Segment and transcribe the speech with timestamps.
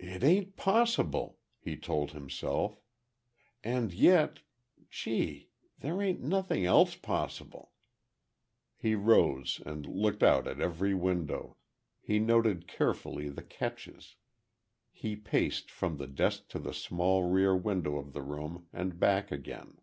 [0.00, 2.80] "It ain't possible—" he told himself,
[3.62, 7.70] "and yet—gee, there ain't nothing else possible!"
[8.76, 11.56] He rose and looked out at every window,
[12.00, 18.12] he noted carefully the catches—he paced from the desk to the small rear windows of
[18.12, 19.76] the room, and back again.